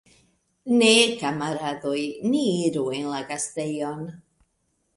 [0.79, 1.99] Ne, kamaradoj,
[2.31, 4.05] ni iru en la gastejon!